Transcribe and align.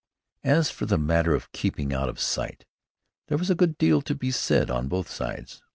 As 0.43 0.71
for 0.71 0.87
the 0.87 0.97
matter 0.97 1.35
of 1.35 1.51
keeping 1.51 1.93
out 1.93 2.09
of 2.09 2.19
sight, 2.19 2.65
there 3.27 3.37
was 3.37 3.51
a 3.51 3.55
good 3.55 3.77
deal 3.77 4.01
to 4.01 4.15
be 4.15 4.31
said 4.31 4.71
on 4.71 4.87
both 4.87 5.07
sides. 5.11 5.61